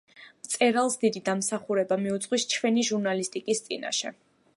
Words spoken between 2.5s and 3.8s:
ჩვენი ჟურნალისტიკის